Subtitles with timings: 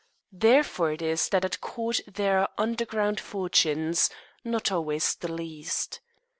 [0.33, 4.09] Therefore it is that at court there are underground fortunes
[4.43, 5.99] not always the least.